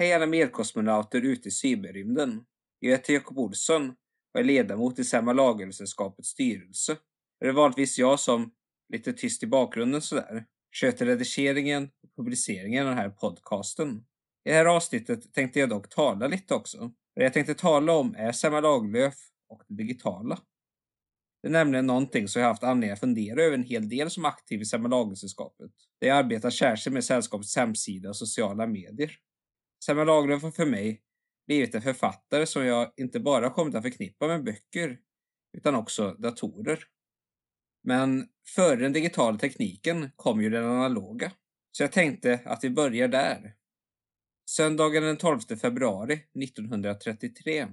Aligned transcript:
Hej 0.00 0.12
alla 0.12 0.26
medkosmonauter 0.26 1.22
ute 1.22 1.48
i 1.48 1.50
cyberrymden. 1.50 2.44
Jag 2.78 2.90
heter 2.90 3.12
Jakob 3.14 3.38
Olsson 3.38 3.88
och 4.34 4.40
är 4.40 4.44
ledamot 4.44 4.98
i 4.98 5.04
Selma 5.04 5.32
Lagersällskapets 5.32 6.28
styrelse. 6.28 6.96
Det 7.40 7.46
är 7.46 7.52
vanligtvis 7.52 7.98
jag 7.98 8.20
som, 8.20 8.50
lite 8.92 9.12
tyst 9.12 9.42
i 9.42 9.46
bakgrunden 9.46 10.02
sådär, 10.02 10.44
sköter 10.80 11.06
redigeringen 11.06 11.84
och 12.02 12.16
publiceringen 12.16 12.82
av 12.82 12.88
den 12.88 12.98
här 12.98 13.10
podcasten. 13.10 14.04
I 14.44 14.50
det 14.50 14.54
här 14.54 14.64
avsnittet 14.64 15.32
tänkte 15.32 15.60
jag 15.60 15.68
dock 15.68 15.88
tala 15.88 16.26
lite 16.26 16.54
också. 16.54 16.92
Det 17.16 17.22
jag 17.22 17.32
tänkte 17.32 17.54
tala 17.54 17.92
om 17.92 18.14
är 18.18 18.32
Selma 18.32 18.60
Lagerlöf 18.60 19.14
och 19.48 19.62
det 19.68 19.74
digitala. 19.74 20.38
Det 21.42 21.48
är 21.48 21.52
nämligen 21.52 21.86
någonting 21.86 22.28
som 22.28 22.42
jag 22.42 22.48
haft 22.48 22.62
anledning 22.62 22.90
att 22.90 23.00
fundera 23.00 23.42
över 23.42 23.54
en 23.54 23.64
hel 23.64 23.88
del 23.88 24.10
som 24.10 24.24
aktiv 24.24 24.60
i 24.60 24.64
Selma 24.64 24.88
Lagersällskapet. 24.88 25.70
Där 26.00 26.08
jag 26.08 26.16
arbetar 26.16 26.50
särskilt 26.50 26.94
med 26.94 27.04
sällskapets 27.04 27.56
hemsida 27.56 28.08
och 28.08 28.16
sociala 28.16 28.66
medier. 28.66 29.18
Selma 29.84 30.04
Lagerlöf 30.04 30.42
har 30.42 30.50
för 30.50 30.66
mig 30.66 31.02
blivit 31.46 31.74
en 31.74 31.82
författare 31.82 32.46
som 32.46 32.66
jag 32.66 32.92
inte 32.96 33.20
bara 33.20 33.50
kommit 33.50 33.74
att 33.74 33.82
förknippa 33.82 34.26
med 34.26 34.44
böcker 34.44 34.98
utan 35.58 35.74
också 35.74 36.10
datorer. 36.18 36.84
Men 37.82 38.28
före 38.54 38.76
den 38.76 38.92
digitala 38.92 39.38
tekniken 39.38 40.10
kom 40.16 40.42
ju 40.42 40.50
den 40.50 40.64
analoga. 40.64 41.32
Så 41.72 41.82
jag 41.82 41.92
tänkte 41.92 42.40
att 42.44 42.64
vi 42.64 42.70
börjar 42.70 43.08
där. 43.08 43.54
Söndagen 44.50 45.02
den 45.02 45.16
12 45.16 45.40
februari 45.40 46.12
1933 46.42 47.68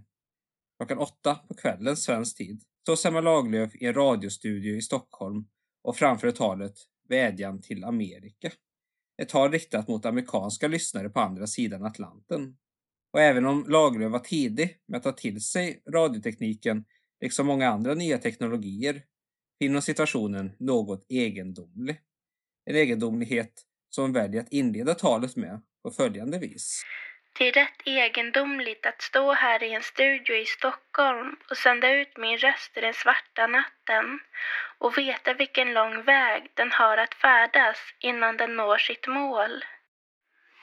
klockan 0.77 0.97
åtta 0.97 1.35
på 1.35 1.53
kvällen 1.53 1.97
svensk 1.97 2.38
tid 2.38 2.63
står 2.81 2.95
Selma 2.95 3.22
Lagerlöf 3.22 3.75
i 3.75 3.85
en 3.85 3.94
radiostudio 3.94 4.75
i 4.75 4.81
Stockholm 4.81 5.47
och 5.83 5.97
framför 5.97 6.31
talet 6.31 6.73
Vädjan 7.09 7.61
till 7.61 7.83
Amerika. 7.83 8.51
Ett 9.21 9.30
tal 9.30 9.52
riktat 9.52 9.88
mot 9.88 10.05
amerikanska 10.05 10.67
lyssnare 10.67 11.09
på 11.09 11.19
andra 11.19 11.47
sidan 11.47 11.85
Atlanten. 11.85 12.58
Och 13.13 13.22
även 13.22 13.45
om 13.45 13.66
Lagerlöf 13.67 14.11
var 14.11 14.19
tidig 14.19 14.77
med 14.88 14.97
att 14.97 15.03
ta 15.03 15.11
till 15.11 15.41
sig 15.41 15.83
radiotekniken, 15.94 16.85
liksom 17.22 17.47
många 17.47 17.69
andra 17.69 17.94
nya 17.94 18.17
teknologier, 18.17 19.03
finner 19.59 19.81
situationen 19.81 20.52
något 20.59 21.05
egendomlig. 21.09 22.02
En 22.66 22.75
egendomlighet 22.75 23.61
som 23.89 24.03
hon 24.03 24.13
väljer 24.13 24.41
att 24.41 24.53
inleda 24.53 24.95
talet 24.95 25.35
med 25.35 25.61
på 25.83 25.91
följande 25.91 26.39
vis. 26.39 26.81
Det 27.38 27.47
är 27.47 27.52
rätt 27.52 27.81
egendomligt 27.86 28.86
att 28.86 29.02
stå 29.02 29.33
här 29.33 29.64
i 29.64 29.73
en 29.73 29.83
studio 29.83 30.36
i 30.36 30.45
Stockholm 30.45 31.36
och 31.50 31.58
sända 31.58 31.91
ut 31.91 32.17
min 32.17 32.38
röst 32.38 32.78
i 32.78 32.81
den 32.81 32.94
svarta 32.94 33.47
natten 33.47 34.19
och 34.78 34.97
veta 34.97 35.33
vilken 35.33 35.73
lång 35.73 36.03
väg 36.03 36.52
den 36.53 36.72
har 36.72 36.97
att 36.97 37.13
färdas 37.16 37.94
innan 38.00 38.38
den 38.38 38.56
når 38.56 38.78
sitt 38.78 39.08
mål. 39.08 39.66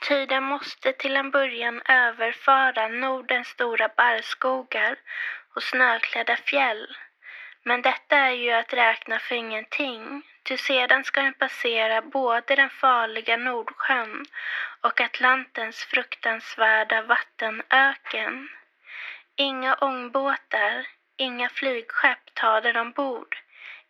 Ty 0.07 0.25
den 0.25 0.43
måste 0.43 0.93
till 0.93 1.15
en 1.15 1.31
början 1.31 1.81
överföra 1.85 2.87
Nordens 2.87 3.47
stora 3.47 3.89
barrskogar 3.97 4.95
och 5.55 5.63
snöklädda 5.63 6.35
fjäll. 6.35 6.97
Men 7.63 7.81
detta 7.81 8.17
är 8.17 8.31
ju 8.31 8.51
att 8.51 8.73
räkna 8.73 9.19
för 9.19 9.35
ingenting, 9.35 10.23
ty 10.43 10.57
sedan 10.57 11.03
ska 11.03 11.21
den 11.21 11.33
passera 11.33 12.01
både 12.01 12.55
den 12.55 12.69
farliga 12.69 13.37
Nordsjön 13.37 14.25
och 14.81 15.01
Atlantens 15.01 15.83
fruktansvärda 15.83 17.01
vattenöken. 17.01 18.49
Inga 19.35 19.75
ångbåtar, 19.75 20.87
inga 21.17 21.49
flygskepp 21.49 22.33
tar 22.33 22.61
den 22.61 22.77
ombord. 22.77 23.37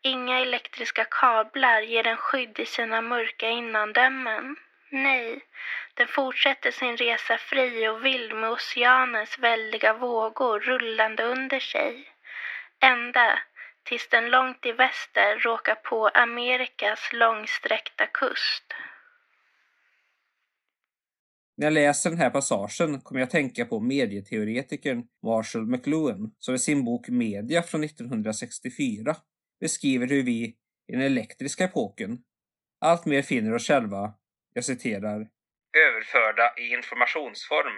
Inga 0.01 0.39
elektriska 0.39 1.05
kablar 1.05 1.81
ger 1.81 2.03
den 2.03 2.17
skydd 2.17 2.59
i 2.59 2.65
sina 2.65 3.01
mörka 3.01 3.49
innandömen. 3.49 4.55
Nej, 4.89 5.41
den 5.93 6.07
fortsätter 6.07 6.71
sin 6.71 6.97
resa 6.97 7.37
fri 7.37 7.87
och 7.87 8.05
vild 8.05 8.33
med 8.35 8.49
oceanens 8.49 9.39
väldiga 9.39 9.93
vågor 9.93 10.59
rullande 10.59 11.23
under 11.23 11.59
sig. 11.59 12.09
Ända 12.79 13.39
tills 13.83 14.09
den 14.09 14.29
långt 14.29 14.65
i 14.65 14.71
väster 14.71 15.39
råkar 15.39 15.75
på 15.75 16.07
Amerikas 16.07 17.09
långsträckta 17.13 18.07
kust. 18.07 18.63
När 21.57 21.65
jag 21.65 21.73
läser 21.73 22.09
den 22.09 22.19
här 22.19 22.29
passagen 22.29 23.01
kommer 23.01 23.21
jag 23.21 23.27
att 23.27 23.31
tänka 23.31 23.65
på 23.65 23.79
medieteoretikern 23.79 25.03
Marshall 25.23 25.67
McLuhan 25.67 26.35
som 26.39 26.55
i 26.55 26.59
sin 26.59 26.85
bok 26.85 27.09
Media 27.09 27.63
från 27.63 27.83
1964 27.83 29.15
beskriver 29.59 30.07
hur 30.07 30.23
vi 30.23 30.43
i 30.87 30.91
den 30.91 31.01
elektriska 31.01 31.63
epoken 31.63 32.17
alltmer 32.81 33.21
finner 33.21 33.53
oss 33.55 33.67
själva, 33.67 34.13
jag 34.53 34.65
citerar, 34.65 35.27
överförda 35.87 36.53
i 36.57 36.73
informationsform, 36.73 37.77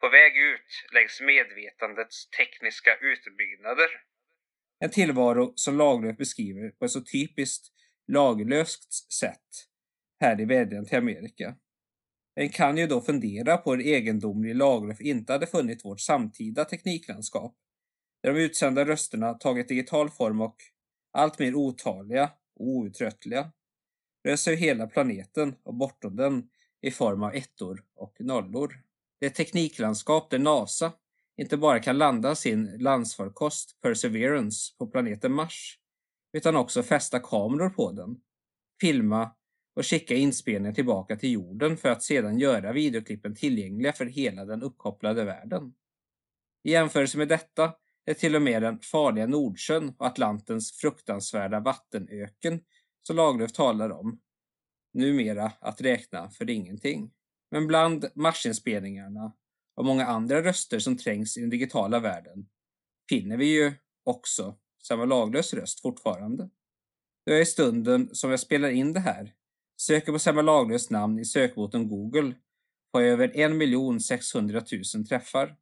på 0.00 0.08
väg 0.08 0.36
ut 0.36 0.70
längs 0.92 1.20
medvetandets 1.20 2.30
tekniska 2.30 2.96
utbyggnader. 3.10 3.90
En 4.80 4.90
tillvaro 4.90 5.52
som 5.54 5.76
Lagerlöf 5.76 6.16
beskriver 6.16 6.70
på 6.70 6.84
ett 6.84 6.90
så 6.90 7.00
typiskt 7.00 7.72
Lagerlöfskt 8.12 9.12
sätt 9.12 9.66
här 10.20 10.40
i 10.40 10.44
Vädjan 10.44 10.84
till 10.84 10.98
Amerika. 10.98 11.56
En 12.34 12.48
kan 12.48 12.76
ju 12.76 12.86
då 12.86 13.00
fundera 13.00 13.56
på 13.56 13.70
hur 13.70 13.86
egendomlig 13.86 14.54
Lagerlöf 14.54 15.00
inte 15.00 15.32
hade 15.32 15.46
funnit 15.46 15.84
vårt 15.84 16.00
samtida 16.00 16.64
tekniklandskap, 16.64 17.56
där 18.22 18.32
de 18.32 18.40
utsända 18.40 18.84
rösterna 18.84 19.34
tagit 19.34 19.68
digital 19.68 20.10
form 20.10 20.40
och 20.40 20.56
allt 21.12 21.38
mer 21.38 21.54
otaliga 21.54 22.30
och 22.56 22.66
outtröttliga 22.66 23.52
rör 24.24 24.36
sig 24.36 24.56
hela 24.56 24.86
planeten 24.86 25.54
och 25.62 25.74
bortom 25.74 26.16
den 26.16 26.50
i 26.80 26.90
form 26.90 27.22
av 27.22 27.34
ettor 27.34 27.84
och 27.94 28.16
nollor. 28.20 28.82
Det 29.20 29.26
är 29.26 29.30
ett 29.30 29.36
tekniklandskap 29.36 30.30
där 30.30 30.38
NASA 30.38 30.92
inte 31.38 31.56
bara 31.56 31.80
kan 31.80 31.98
landa 31.98 32.34
sin 32.34 32.76
landsfarkost 32.78 33.80
Perseverance 33.80 34.74
på 34.78 34.86
planeten 34.86 35.32
Mars, 35.32 35.78
utan 36.32 36.56
också 36.56 36.82
fästa 36.82 37.20
kameror 37.20 37.70
på 37.70 37.92
den, 37.92 38.16
filma 38.80 39.30
och 39.76 39.86
skicka 39.86 40.14
inspelningar 40.14 40.74
tillbaka 40.74 41.16
till 41.16 41.32
jorden 41.32 41.76
för 41.76 41.88
att 41.88 42.02
sedan 42.02 42.38
göra 42.38 42.72
videoklippen 42.72 43.34
tillgängliga 43.34 43.92
för 43.92 44.06
hela 44.06 44.44
den 44.44 44.62
uppkopplade 44.62 45.24
världen. 45.24 45.74
I 46.64 46.70
jämförelse 46.72 47.18
med 47.18 47.28
detta 47.28 47.72
är 48.04 48.14
till 48.14 48.36
och 48.36 48.42
med 48.42 48.62
den 48.62 48.78
farliga 48.78 49.26
Nordsjön 49.26 49.94
och 49.98 50.06
Atlantens 50.06 50.72
fruktansvärda 50.72 51.60
vattenöken 51.60 52.60
som 53.02 53.16
Lagerlöf 53.16 53.52
talar 53.52 53.90
om 53.90 54.20
numera 54.92 55.52
att 55.60 55.80
räkna 55.80 56.30
för 56.30 56.50
ingenting. 56.50 57.10
Men 57.50 57.66
bland 57.66 58.06
marsinspelningarna 58.14 59.32
och 59.78 59.84
många 59.84 60.06
andra 60.06 60.42
röster 60.42 60.78
som 60.78 60.96
trängs 60.96 61.36
i 61.36 61.40
den 61.40 61.50
digitala 61.50 62.00
världen 62.00 62.48
finner 63.08 63.36
vi 63.36 63.46
ju 63.46 63.72
också 64.04 64.56
samma 64.82 65.04
laglös 65.04 65.54
röst 65.54 65.80
fortfarande. 65.80 66.50
Då 67.26 67.32
jag 67.32 67.40
i 67.40 67.46
stunden 67.46 68.14
som 68.14 68.30
jag 68.30 68.40
spelar 68.40 68.68
in 68.68 68.92
det 68.92 69.00
här 69.00 69.34
söker 69.80 70.12
på 70.12 70.18
samma 70.18 70.42
laglös 70.42 70.90
namn 70.90 71.18
i 71.18 71.24
sökmotorn 71.24 71.88
Google 71.88 72.34
får 72.92 73.02
jag 73.02 73.12
över 73.12 73.32
1 73.96 74.02
600 74.02 74.62
000 74.94 75.06
träffar. 75.06 75.56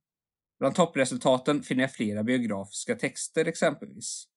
Bland 0.59 0.75
toppresultaten 0.75 1.63
finner 1.63 1.83
jag 1.83 1.93
flera 1.93 2.23
biografiska 2.23 2.95
texter 2.95 3.45
exempelvis. 3.45 4.29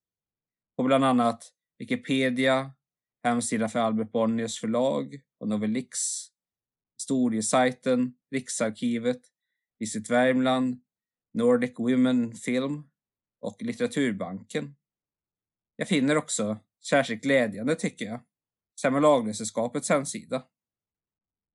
På 0.78 0.84
bland 0.84 1.06
annat 1.06 1.54
Wikipedia, 1.78 2.72
hemsida 3.24 3.70
för 3.70 3.80
Albert 3.80 4.12
Bonniers 4.12 4.60
förlag 4.60 5.22
och 5.40 5.48
Novelix, 5.48 6.00
historiesajten, 6.98 8.14
Riksarkivet, 8.32 9.22
Visit 9.80 10.10
Värmland, 10.10 10.82
Nordic 11.34 11.74
Women 11.78 12.36
Film 12.36 12.84
och 13.42 13.62
Litteraturbanken. 13.62 14.76
Jag 15.76 15.88
finner 15.88 16.16
också, 16.16 16.58
särskilt 16.90 17.24
glädjande 17.24 17.76
tycker 17.76 18.06
jag, 18.06 18.22
Selma 18.82 19.00
Lagerlöfsällskapets 19.00 19.90
hemsida. 19.90 20.46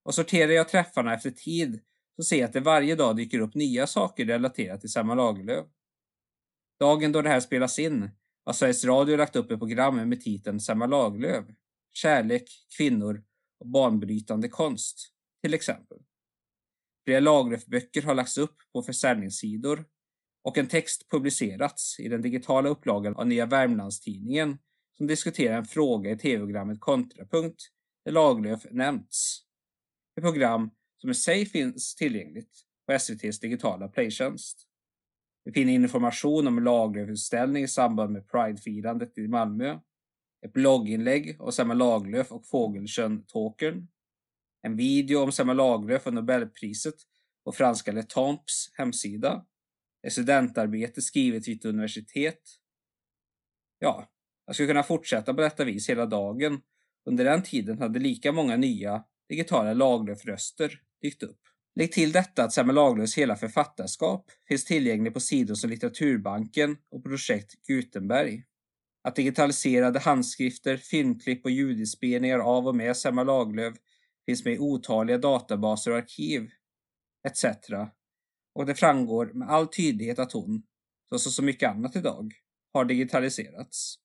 Och 0.05 0.15
sorterar 0.15 0.53
jag 0.53 0.69
träffarna 0.69 1.15
efter 1.15 1.31
tid 1.31 1.81
så 2.17 2.23
ser 2.23 2.37
jag 2.37 2.47
att 2.47 2.53
det 2.53 2.61
varje 2.61 2.95
dag 2.95 3.17
dyker 3.17 3.39
upp 3.39 3.55
nya 3.55 3.87
saker 3.87 4.25
relaterat 4.25 4.81
till 4.81 4.93
Selma 4.93 5.15
Lagerlöf. 5.15 5.67
Dagen 6.81 7.13
då 7.13 7.23
det 7.23 7.29
här 7.29 7.41
spelas 7.41 7.79
in 7.79 8.11
har 8.45 8.53
Sveriges 8.53 8.85
Radio 8.85 9.17
lagt 9.17 9.37
upp 9.37 9.51
ett 9.51 9.59
program 9.59 10.09
med 10.09 10.21
titeln 10.21 10.61
Selma 10.61 10.87
Lagerlöf, 10.87 11.45
kärlek, 11.93 12.49
kvinnor 12.77 13.25
och 13.61 13.69
banbrytande 13.69 14.49
konst, 14.49 15.13
till 15.43 15.55
exempel. 15.55 15.99
Flera 17.05 17.21
Lagerlöf-böcker 17.21 18.03
har 18.03 18.15
lagts 18.15 18.39
upp 18.39 18.57
på 18.73 18.83
försäljningssidor 18.83 19.85
och 20.45 20.59
en 20.59 20.67
text 20.67 21.11
publicerats 21.11 22.01
i 22.01 22.09
den 22.09 22.23
digitala 22.23 22.69
upplagan 22.69 23.17
av 23.17 23.27
Nya 23.27 23.47
Värmlandstidningen 23.47 24.59
som 24.97 25.07
diskuterar 25.07 25.57
en 25.57 25.65
fråga 25.65 26.11
i 26.11 26.19
tv-programmet 26.19 26.81
Kontrapunkt 26.81 27.63
där 28.05 28.13
Lagerlöf 28.13 28.67
nämnts. 28.71 29.41
Ett 30.17 30.25
program 30.25 30.71
som 30.97 31.11
i 31.11 31.15
sig 31.15 31.47
finns 31.47 31.95
tillgängligt 31.95 32.51
på 32.87 32.93
SVTs 32.93 33.41
digitala 33.41 33.89
playtjänst. 33.89 34.69
Vi 35.45 35.53
finner 35.53 35.73
information 35.73 36.47
om 36.47 36.65
Lagerlöf-utställning 36.65 37.65
i 37.65 37.69
samband 37.69 38.13
med 38.13 38.29
Pride-firandet 38.29 39.19
i 39.19 39.29
Malmö, 39.29 39.79
ett 40.47 40.53
blogginlägg 40.53 41.41
av 41.41 41.51
Selma 41.51 41.75
Lagerlöf 41.75 42.33
och 42.33 42.47
Fågelsjön 42.47 43.25
Tåkern, 43.27 43.89
en 44.65 44.77
video 44.77 45.19
om 45.19 45.33
Selma 45.33 45.53
Lagerlöf 45.53 46.07
och 46.07 46.15
Nobelpriset 46.15 46.95
på 47.45 47.53
franska 47.53 47.93
Letamps 47.93 48.71
hemsida, 48.73 49.45
ett 50.07 50.13
studentarbete 50.13 51.03
skrivet 51.03 51.49
vid 51.49 51.59
ett 51.59 51.65
universitet. 51.65 52.41
Ja, 53.79 54.11
jag 54.47 54.57
skulle 54.57 54.69
kunna 54.69 54.83
fortsätta 54.83 55.35
på 55.35 55.41
detta 55.41 55.65
vis 55.65 55.89
hela 55.89 56.07
dagen. 56.07 56.61
Under 57.07 57.25
den 57.25 57.43
tiden 57.43 57.79
hade 57.79 57.99
lika 57.99 58.33
många 58.33 58.57
nya 58.57 59.05
digitala 59.29 59.75
Lagerlöf-röster 59.75 60.81
dykt 61.03 61.23
upp. 61.23 61.41
Lägg 61.77 61.93
till 61.93 62.13
detta 62.13 62.45
att 62.45 62.53
Selma 62.53 62.73
Lagerlöfs 62.73 63.19
hela 63.19 63.37
författarskap 63.37 64.31
finns 64.49 64.65
tillgänglig 64.65 65.15
på 65.15 65.21
sidor 65.21 65.55
som 65.55 65.71
Litteraturbanken 65.71 66.77
och 66.91 67.05
projekt 67.05 67.67
Gutenberg. 67.67 68.45
Att 69.03 69.17
digitaliserade 69.17 69.99
handskrifter, 69.99 70.77
filmklipp 70.77 71.45
och 71.45 71.51
ljudinspelningar 71.51 72.39
av 72.39 72.67
och 72.67 72.77
med 72.77 72.97
Selma 72.97 73.23
Lagerlöf 73.23 73.75
finns 74.27 74.45
med 74.45 74.55
i 74.55 74.59
otaliga 74.59 75.19
databaser 75.19 75.91
och 75.91 75.97
arkiv 75.97 76.51
etc. 77.29 77.45
Och 78.55 78.67
det 78.67 78.75
framgår 78.75 79.27
med 79.27 79.51
all 79.51 79.67
tydlighet 79.67 80.19
att 80.19 80.33
hon, 80.33 80.63
såsom 81.09 81.33
så 81.33 81.43
mycket 81.43 81.71
annat 81.71 81.97
idag, 81.97 82.33
har 82.73 82.85
digitaliserats. 82.85 83.99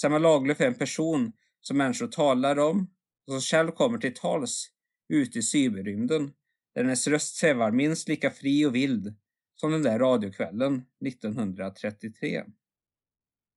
Selma 0.00 0.18
Lagerlöf 0.18 0.60
är 0.60 0.66
en 0.66 0.74
person 0.74 1.32
som 1.60 1.76
människor 1.76 2.06
talar 2.06 2.58
om 2.58 2.90
och 3.26 3.32
som 3.32 3.40
själv 3.40 3.70
kommer 3.70 3.98
till 3.98 4.14
tals 4.14 4.70
ute 5.08 5.38
i 5.38 5.42
cyberrymden 5.42 6.32
där 6.74 6.84
hennes 6.84 7.06
röst 7.06 7.36
svävar 7.36 7.70
minst 7.70 8.08
lika 8.08 8.30
fri 8.30 8.66
och 8.66 8.74
vild 8.74 9.14
som 9.56 9.72
den 9.72 9.82
där 9.82 9.98
radiokvällen 9.98 10.84
1933. 11.06 12.44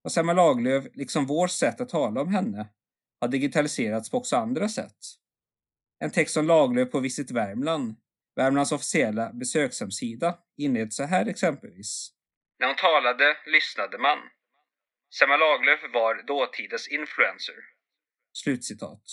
Och 0.03 0.11
Selma 0.11 0.33
Lagerlöf, 0.33 0.85
liksom 0.93 1.25
vårt 1.25 1.51
sätt 1.51 1.81
att 1.81 1.89
tala 1.89 2.21
om 2.21 2.27
henne, 2.27 2.67
har 3.19 3.27
digitaliserats 3.27 4.09
på 4.09 4.17
också 4.17 4.35
andra 4.35 4.69
sätt. 4.69 4.97
En 6.03 6.11
text 6.11 6.37
om 6.37 6.47
Lagerlöf 6.47 6.91
på 6.91 6.99
Visit 6.99 7.31
Värmland, 7.31 7.95
Värmlands 8.35 8.71
officiella 8.71 9.33
besökshemsida, 9.33 10.37
inleds 10.57 10.95
så 10.95 11.03
här 11.03 11.25
exempelvis. 11.25 12.09
När 12.59 12.67
hon 12.67 12.75
talade 12.75 13.37
lyssnade 13.45 13.97
man. 13.97 14.17
Selma 15.19 15.37
Lagerlöf 15.37 15.79
var 15.93 16.27
dåtidens 16.27 16.87
influencer. 16.87 17.55
Slutcitat. 18.33 19.03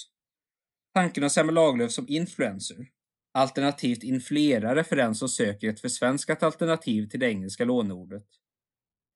Tanken 0.94 1.24
om 1.24 1.30
Selma 1.30 1.52
Lagerlöf 1.52 1.90
som 1.90 2.08
influencer, 2.08 2.76
alternativt 3.34 4.02
influerare 4.02 4.84
för 4.84 4.96
den 4.96 5.14
som 5.14 5.28
söker 5.28 5.68
ett 5.68 5.80
försvenskat 5.80 6.42
alternativ 6.42 7.08
till 7.08 7.20
det 7.20 7.26
engelska 7.26 7.64
låneordet, 7.64 8.26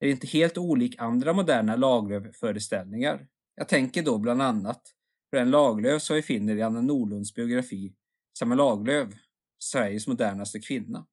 är 0.01 0.09
inte 0.09 0.27
helt 0.27 0.59
olik 0.59 0.95
andra 0.99 1.33
moderna 1.33 1.77
Lagerlöf-föreställningar. 1.77 3.27
Jag 3.55 3.69
tänker 3.69 4.03
då 4.03 4.19
bland 4.19 4.43
annat 4.43 4.94
för 5.35 5.39
den 5.39 5.51
Laglöf 5.51 6.03
som 6.03 6.17
vi 6.17 6.23
finner 6.23 6.57
i 6.57 6.63
Anna 6.63 6.81
Nordlunds 6.81 7.35
biografi 7.35 7.95
Selma 8.39 8.55
Laglöf, 8.55 9.09
Sveriges 9.59 10.07
modernaste 10.07 10.61
kvinna. 10.61 11.07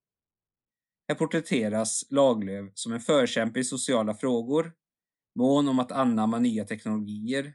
Här 1.07 1.15
porträtteras 1.15 2.05
Laglöf 2.09 2.71
som 2.73 2.93
en 2.93 2.99
förkämpe 2.99 3.59
i 3.59 3.63
sociala 3.63 4.13
frågor, 4.13 4.73
mån 5.35 5.67
om 5.67 5.79
att 5.79 5.91
anamma 5.91 6.39
nya 6.39 6.65
teknologier, 6.65 7.53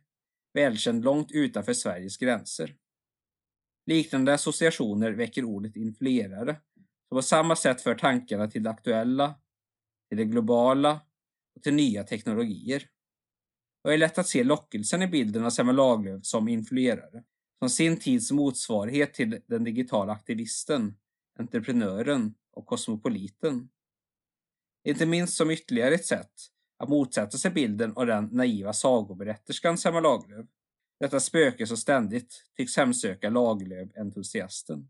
välkänd 0.55 1.05
långt 1.05 1.33
utanför 1.33 1.73
Sveriges 1.73 2.17
gränser. 2.17 2.77
Liknande 3.87 4.35
associationer 4.35 5.13
väcker 5.13 5.45
ordet 5.45 5.77
influerare, 5.77 6.57
som 7.09 7.19
på 7.19 7.23
samma 7.23 7.57
sätt 7.57 7.81
för 7.81 7.95
tankarna 7.95 8.51
till 8.51 8.63
det 8.63 8.71
aktuella, 8.71 9.35
till 10.09 10.19
det 10.19 10.25
globala 10.25 11.01
och 11.57 11.63
till 11.63 11.75
nya 11.75 12.05
teknologier. 12.05 12.89
Och 13.87 13.93
är 13.93 13.99
lätt 13.99 14.19
att 14.19 14.29
se 14.29 14.45
lockelsen 14.45 15.03
i 15.03 15.07
bilden 15.07 15.45
av 15.45 15.51
Selma 15.51 15.73
Lagerlöf 15.73 16.25
som 16.25 16.49
influerare, 16.49 17.23
som 17.59 17.71
sin 17.71 17.97
tids 18.01 18.31
motsvarighet 18.33 19.15
till 19.15 19.41
den 19.47 19.65
digitala 19.65 20.13
aktivisten, 20.13 20.95
entreprenören 21.39 22.35
och 22.53 22.67
kosmopoliten. 22.67 23.69
Inte 24.89 25.07
minst 25.07 25.37
som 25.37 25.51
ytterligare 25.51 25.95
ett 25.95 26.07
sätt 26.07 26.33
att 26.79 26.89
motsätta 26.89 27.39
sig 27.39 27.51
bilden 27.51 27.93
av 27.97 28.07
den 28.07 28.25
naiva 28.25 28.73
sagoberätterskan 28.73 29.79
Selma 29.79 30.01
Lagerlöf. 30.01 30.47
Detta 31.01 31.21
spöke 31.21 31.67
som 31.67 31.77
ständigt 31.77 32.45
tycks 32.57 32.77
hemsöka 32.77 33.31
Lagerlöf-entusiasten. 33.31 34.89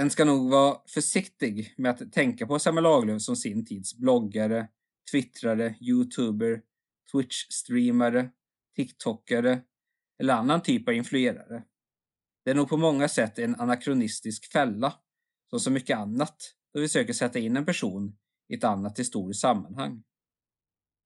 En 0.00 0.10
ska 0.10 0.24
nog 0.24 0.50
vara 0.50 0.78
försiktig 0.88 1.74
med 1.76 1.90
att 1.90 2.12
tänka 2.12 2.46
på 2.46 2.58
Selma 2.58 2.80
Lagerlöf 2.80 3.22
som 3.22 3.36
sin 3.36 3.66
tids 3.66 3.94
bloggare, 3.96 4.68
twittrare, 5.12 5.74
youtuber, 5.80 6.62
twitch-streamare, 7.12 8.30
tiktokare 8.76 9.60
eller 10.18 10.34
annan 10.34 10.62
typ 10.62 10.88
av 10.88 10.94
influerare. 10.94 11.62
Det 12.44 12.50
är 12.50 12.54
nog 12.54 12.68
på 12.68 12.76
många 12.76 13.08
sätt 13.08 13.38
en 13.38 13.54
anakronistisk 13.54 14.52
fälla, 14.52 14.94
som 15.50 15.60
så 15.60 15.70
mycket 15.70 15.98
annat, 15.98 16.36
då 16.74 16.80
vi 16.80 16.88
söker 16.88 17.12
sätta 17.12 17.38
in 17.38 17.56
en 17.56 17.66
person 17.66 18.16
i 18.48 18.54
ett 18.54 18.64
annat 18.64 18.98
historiskt 18.98 19.40
sammanhang. 19.40 20.02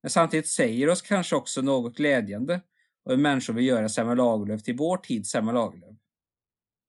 Men 0.02 0.10
samtidigt 0.10 0.48
säger 0.48 0.88
oss 0.88 1.02
kanske 1.02 1.36
också 1.36 1.62
något 1.62 1.96
glädjande 1.96 2.60
och 3.04 3.12
hur 3.12 3.18
människor 3.18 3.54
vill 3.54 3.66
göra 3.66 3.88
Selma 3.88 4.14
Lagerlöf 4.14 4.62
till 4.62 4.76
vår 4.76 4.96
tids 4.96 5.30
Selma 5.30 5.52
Lagerlöf. 5.52 5.96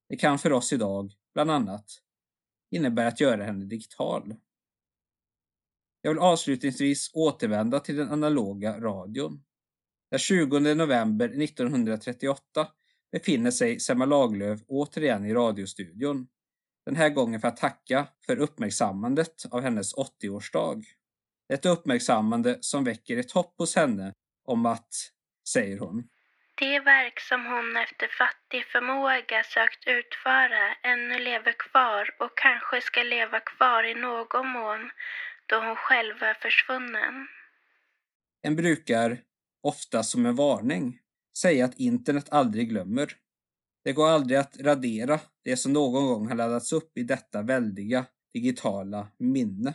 Det 0.10 0.16
kan 0.16 0.40
för 0.40 0.54
oss 0.54 0.74
idag, 0.74 1.14
bland 1.34 1.52
annat, 1.52 1.86
innebära 2.72 3.08
att 3.08 3.20
göra 3.20 3.44
henne 3.44 3.66
digital. 3.66 4.36
Jag 6.02 6.12
vill 6.12 6.20
avslutningsvis 6.20 7.12
återvända 7.14 7.80
till 7.80 7.96
den 7.96 8.12
analoga 8.12 8.80
radion. 8.80 9.44
Den 10.12 10.20
20 10.20 10.60
november 10.60 11.44
1938 11.44 12.68
befinner 13.12 13.52
sig 13.52 13.80
Selma 13.80 14.06
Lagerlöf 14.06 14.60
återigen 14.68 15.26
i 15.26 15.34
radiostudion. 15.34 16.28
Den 16.86 16.96
här 16.96 17.10
gången 17.10 17.42
för 17.42 17.48
att 17.48 17.58
tacka 17.58 18.08
för 18.26 18.40
uppmärksammandet 18.40 19.44
av 19.52 19.62
hennes 19.62 19.96
80-årsdag. 19.96 20.84
Ett 21.54 21.66
uppmärksammande 21.66 22.58
som 22.62 22.84
väcker 22.84 23.18
ett 23.18 23.32
hopp 23.32 23.54
hos 23.58 23.76
henne 23.76 24.14
om 24.46 24.66
att, 24.66 24.94
säger 25.48 25.80
hon, 25.80 26.04
det 26.56 26.80
verk 26.80 27.20
som 27.20 27.46
hon 27.46 27.78
efter 27.78 28.08
fattig 28.08 28.66
förmåga 28.66 29.44
sökt 29.44 29.88
utföra 29.88 30.74
ännu 30.84 31.20
lever 31.20 31.56
kvar 31.58 32.16
och 32.20 32.38
kanske 32.38 32.82
ska 32.82 33.04
leva 33.04 33.40
kvar 33.40 33.84
i 33.84 33.94
någon 33.94 34.48
mån 34.48 34.92
då 35.52 35.58
hon 35.58 35.76
själv 35.76 36.20
var 36.22 36.34
försvunnen. 36.34 37.28
En 38.42 38.56
brukar, 38.56 39.22
ofta 39.62 40.04
som 40.04 40.26
en 40.26 40.36
varning, 40.36 41.00
säga 41.38 41.66
att 41.66 41.80
internet 41.80 42.30
aldrig 42.30 42.70
glömmer. 42.70 43.14
Det 43.84 43.94
går 43.94 44.10
aldrig 44.10 44.40
att 44.40 44.58
radera 44.58 45.20
det 45.44 45.58
som 45.58 45.74
någon 45.74 46.06
gång 46.06 46.28
har 46.28 46.36
laddats 46.36 46.74
upp 46.74 46.98
i 46.98 47.04
detta 47.04 47.42
väldiga 47.42 48.06
digitala 48.34 49.08
minne. 49.18 49.74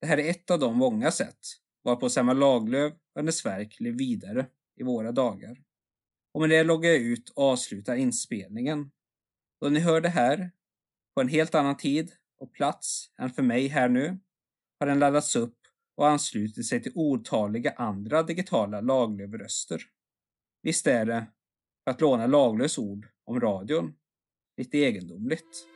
Det 0.00 0.06
här 0.06 0.18
är 0.18 0.30
ett 0.30 0.50
av 0.50 0.58
de 0.58 0.76
många 0.76 1.10
sätt 1.10 1.38
varpå 1.84 2.10
Selma 2.10 2.32
Lagerlöf 2.32 2.92
och 2.92 3.20
hennes 3.20 3.46
verk 3.46 3.76
lever 3.80 3.98
vidare 3.98 4.46
i 4.80 4.82
våra 4.82 5.12
dagar. 5.12 5.56
Och 6.34 6.40
med 6.40 6.50
det 6.50 6.64
loggar 6.64 6.90
jag 6.90 6.98
ut 6.98 7.28
och 7.28 7.44
avslutar 7.44 7.96
inspelningen. 7.96 8.90
Då 9.60 9.68
ni 9.68 9.80
hör 9.80 10.00
det 10.00 10.08
här, 10.08 10.50
på 11.14 11.20
en 11.20 11.28
helt 11.28 11.54
annan 11.54 11.76
tid 11.76 12.12
och 12.40 12.52
plats 12.52 13.10
än 13.18 13.30
för 13.30 13.42
mig 13.42 13.68
här 13.68 13.88
nu, 13.88 14.18
har 14.80 14.86
den 14.86 14.98
laddats 14.98 15.36
upp 15.36 15.56
och 15.96 16.08
anslutit 16.08 16.66
sig 16.66 16.82
till 16.82 16.92
otaliga 16.94 17.70
andra 17.76 18.22
digitala 18.22 18.80
Lagerlöf-röster. 18.80 19.82
Visst 20.62 20.86
är 20.86 21.06
det, 21.06 21.26
för 21.84 21.90
att 21.90 22.00
låna 22.00 22.26
Lagerlöfs 22.26 22.78
ord 22.78 23.08
om 23.24 23.40
radion, 23.40 23.94
lite 24.56 24.78
egendomligt. 24.78 25.66